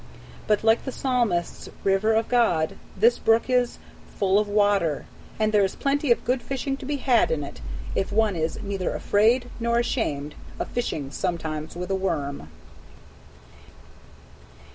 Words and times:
But, 0.47 0.63
like 0.63 0.83
the 0.83 0.91
Psalmist's 0.91 1.69
"river 1.83 2.13
of 2.15 2.27
God," 2.27 2.75
this 2.97 3.19
brook 3.19 3.51
is 3.51 3.77
"full 4.17 4.39
of 4.39 4.47
water," 4.47 5.05
and 5.39 5.51
there 5.51 5.63
is 5.63 5.75
plenty 5.75 6.11
of 6.11 6.25
good 6.25 6.41
fishing 6.41 6.75
to 6.77 6.87
be 6.87 6.95
had 6.95 7.29
in 7.29 7.43
it 7.43 7.61
if 7.93 8.11
one 8.11 8.35
is 8.35 8.57
neither 8.63 8.95
afraid 8.95 9.51
nor 9.59 9.77
ashamed 9.77 10.33
of 10.57 10.69
fishing 10.69 11.11
sometimes 11.11 11.75
with 11.75 11.91
a 11.91 11.95
worm. 11.95 12.49